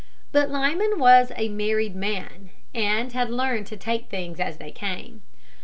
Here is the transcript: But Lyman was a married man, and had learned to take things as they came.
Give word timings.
But 0.31 0.49
Lyman 0.49 0.97
was 0.97 1.31
a 1.35 1.47
married 1.49 1.95
man, 1.95 2.49
and 2.73 3.13
had 3.13 3.29
learned 3.29 3.67
to 3.67 3.77
take 3.77 4.09
things 4.09 4.39
as 4.39 4.57
they 4.57 4.71
came. 4.71 5.21